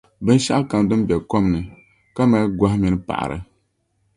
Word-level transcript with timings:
Binshɛɣukam 0.25 0.83
din 0.89 1.01
be 1.07 1.15
kom 1.31 1.45
ni 1.53 1.59
ka 2.15 2.21
mali 2.31 2.47
gɔhi 2.59 2.77
mini 2.81 2.97
paɣiri. 3.07 3.37